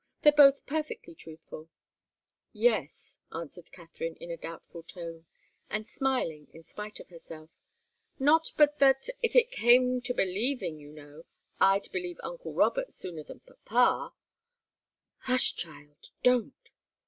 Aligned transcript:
They're 0.23 0.31
both 0.31 0.65
perfectly 0.65 1.13
truthful" 1.13 1.69
"Yes," 2.69 3.19
answered 3.31 3.71
Katharine 3.71 4.15
in 4.15 4.31
a 4.31 4.35
doubtful 4.37 4.81
tone, 4.81 5.27
and 5.69 5.85
smiling 5.87 6.47
in 6.53 6.63
spite 6.63 6.99
of 6.99 7.09
herself. 7.09 7.51
"Not 8.17 8.49
but 8.57 8.79
that, 8.79 9.09
if 9.21 9.35
it 9.35 9.51
came 9.51 10.01
to 10.01 10.13
believing, 10.15 10.79
you 10.79 10.91
know, 10.91 11.25
I'd 11.59 11.91
believe 11.91 12.19
uncle 12.23 12.51
Robert 12.55 12.91
sooner 12.91 13.21
than 13.21 13.41
papa" 13.41 14.15
"Hush, 15.27 15.55
child 15.55 16.09
don't!" 16.23 16.71